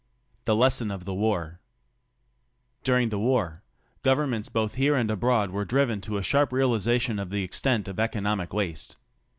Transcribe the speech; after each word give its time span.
^ 0.41 0.45
THE 0.45 0.55
LESSON 0.55 0.89
OF 0.89 1.05
THE 1.05 1.13
WAR 1.13 1.59
During 2.83 3.09
the 3.09 3.19
war, 3.19 3.61
governments 4.01 4.49
both 4.49 4.73
here 4.73 4.95
and 4.95 5.11
abroad 5.11 5.51
were 5.51 5.63
driven 5.63 6.01
to 6.01 6.17
a 6.17 6.23
sharp 6.23 6.51
realization 6.51 7.19
of 7.19 7.29
the 7.29 7.43
extent 7.43 7.87
of 7.87 7.99
economic 7.99 8.51
waste. 8.51 8.97